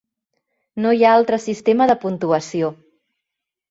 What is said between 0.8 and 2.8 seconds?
No hi ha altre sistema de puntuació.